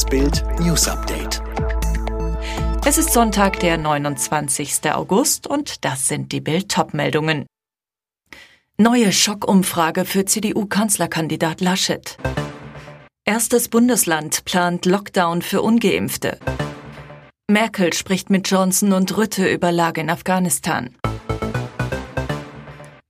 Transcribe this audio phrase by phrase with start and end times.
[0.00, 1.42] Das Bild News Update.
[2.86, 4.90] Es ist Sonntag, der 29.
[4.94, 7.44] August und das sind die Bild meldungen
[8.78, 12.16] Neue Schockumfrage für CDU-Kanzlerkandidat Laschet.
[13.26, 16.38] Erstes Bundesland plant Lockdown für ungeimpfte.
[17.50, 20.96] Merkel spricht mit Johnson und Rütte über Lage in Afghanistan.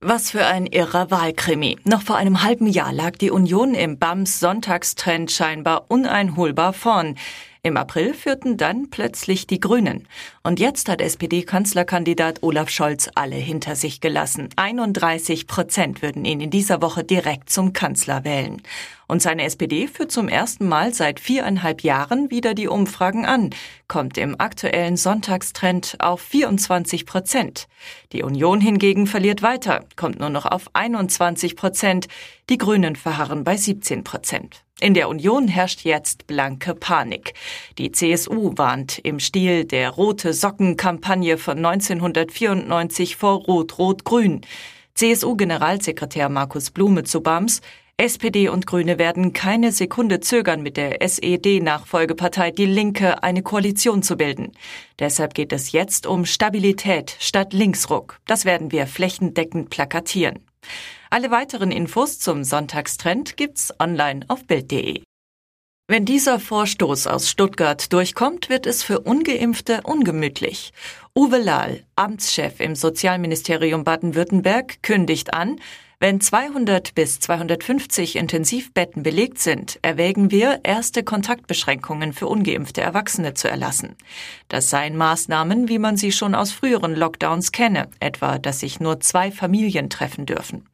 [0.03, 1.77] Was für ein irrer Wahlkrimi.
[1.83, 7.19] Noch vor einem halben Jahr lag die Union im BAMS Sonntagstrend scheinbar uneinholbar vorn.
[7.63, 10.07] Im April führten dann plötzlich die Grünen.
[10.41, 14.49] Und jetzt hat SPD-Kanzlerkandidat Olaf Scholz alle hinter sich gelassen.
[14.55, 18.63] 31 Prozent würden ihn in dieser Woche direkt zum Kanzler wählen.
[19.07, 23.51] Und seine SPD führt zum ersten Mal seit viereinhalb Jahren wieder die Umfragen an,
[23.87, 27.67] kommt im aktuellen Sonntagstrend auf 24 Prozent.
[28.11, 32.07] Die Union hingegen verliert weiter, kommt nur noch auf 21 Prozent.
[32.49, 34.63] Die Grünen verharren bei 17 Prozent.
[34.81, 37.35] In der Union herrscht jetzt blanke Panik.
[37.77, 44.41] Die CSU warnt im Stil der Rote Socken-Kampagne von 1994 vor Rot-Rot-Grün.
[44.95, 47.61] CSU-Generalsekretär Markus Blume zu BAMS.
[47.97, 54.17] SPD und Grüne werden keine Sekunde zögern, mit der SED-Nachfolgepartei Die Linke eine Koalition zu
[54.17, 54.51] bilden.
[54.97, 58.19] Deshalb geht es jetzt um Stabilität statt Linksruck.
[58.25, 60.39] Das werden wir flächendeckend plakatieren.
[61.13, 65.03] Alle weiteren Infos zum Sonntagstrend gibt's online auf Bild.de.
[65.89, 70.71] Wenn dieser Vorstoß aus Stuttgart durchkommt, wird es für ungeimpfte ungemütlich.
[71.13, 75.59] Uwe Lahl, Amtschef im Sozialministerium Baden-Württemberg, kündigt an,
[76.01, 83.47] wenn 200 bis 250 Intensivbetten belegt sind, erwägen wir, erste Kontaktbeschränkungen für ungeimpfte Erwachsene zu
[83.47, 83.95] erlassen.
[84.47, 88.99] Das seien Maßnahmen, wie man sie schon aus früheren Lockdowns kenne, etwa, dass sich nur
[88.99, 90.65] zwei Familien treffen dürfen.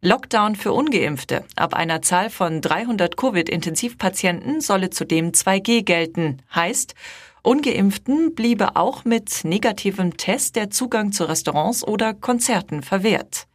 [0.00, 1.44] Lockdown für ungeimpfte.
[1.54, 6.42] Ab einer Zahl von 300 Covid-Intensivpatienten solle zudem 2G gelten.
[6.52, 6.96] Heißt,
[7.44, 13.48] Ungeimpften bliebe auch mit negativem Test der Zugang zu Restaurants oder Konzerten verwehrt.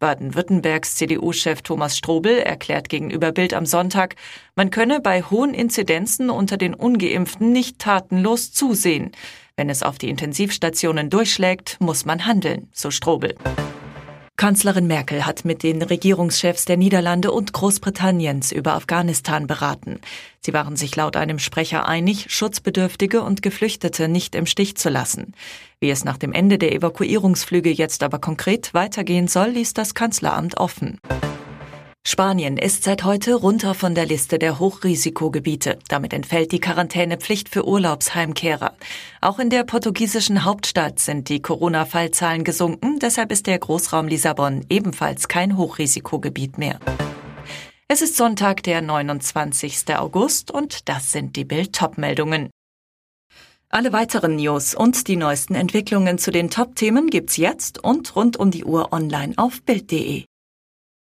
[0.00, 4.16] Baden-Württembergs CDU-Chef Thomas Strobel erklärt gegenüber Bild am Sonntag,
[4.56, 9.12] man könne bei hohen Inzidenzen unter den Ungeimpften nicht tatenlos zusehen.
[9.56, 13.36] Wenn es auf die Intensivstationen durchschlägt, muss man handeln, so Strobel.
[14.38, 19.98] Kanzlerin Merkel hat mit den Regierungschefs der Niederlande und Großbritanniens über Afghanistan beraten.
[20.38, 25.34] Sie waren sich laut einem Sprecher einig, Schutzbedürftige und Geflüchtete nicht im Stich zu lassen.
[25.80, 30.56] Wie es nach dem Ende der Evakuierungsflüge jetzt aber konkret weitergehen soll, ließ das Kanzleramt
[30.56, 31.00] offen.
[32.18, 35.78] Spanien ist seit heute runter von der Liste der Hochrisikogebiete.
[35.86, 38.72] Damit entfällt die Quarantänepflicht für Urlaubsheimkehrer.
[39.20, 42.98] Auch in der portugiesischen Hauptstadt sind die Corona-Fallzahlen gesunken.
[42.98, 46.80] Deshalb ist der Großraum Lissabon ebenfalls kein Hochrisikogebiet mehr.
[47.86, 49.96] Es ist Sonntag, der 29.
[49.96, 52.50] August und das sind die Bild-Top-Meldungen.
[53.68, 58.50] Alle weiteren News und die neuesten Entwicklungen zu den Top-Themen gibt's jetzt und rund um
[58.50, 60.24] die Uhr online auf Bild.de.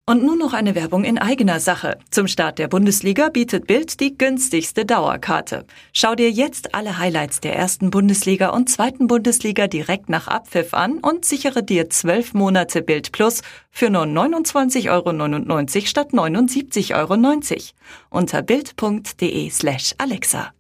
[0.07, 1.97] Und nun noch eine Werbung in eigener Sache.
[2.11, 5.65] Zum Start der Bundesliga bietet Bild die günstigste Dauerkarte.
[5.95, 10.99] Schau dir jetzt alle Highlights der ersten Bundesliga und zweiten Bundesliga direkt nach Abpfiff an
[10.99, 17.73] und sichere dir zwölf Monate Bild Plus für nur 29,99 Euro statt 79,90 Euro
[18.11, 20.53] unter bild.de slash Alexa.